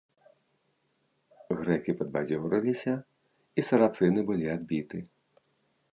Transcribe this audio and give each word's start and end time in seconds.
Грэкі 1.59 1.91
падбадзёрыліся, 2.01 2.93
і 3.57 3.61
сарацыны 3.69 4.19
былі 4.31 4.47
адбіты. 4.59 4.97